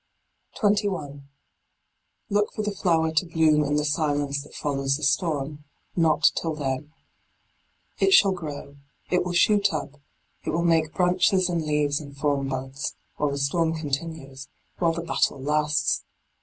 [0.55, 1.29] 21.
[2.31, 5.63] Look for the flower to bloom in the silence that follows the storm:
[5.95, 6.91] not till then.
[7.99, 8.77] It shall grow,
[9.11, 10.01] it will shoot up,
[10.43, 14.47] it will make branches and leaves and form buds, while the storm continues,
[14.79, 16.01] while the battle lasts.